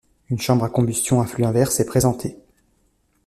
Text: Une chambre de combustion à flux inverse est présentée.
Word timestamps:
Une 0.31 0.39
chambre 0.41 0.67
de 0.67 0.73
combustion 0.73 1.21
à 1.21 1.27
flux 1.27 1.45
inverse 1.45 1.79
est 1.79 1.85
présentée. 1.85 2.35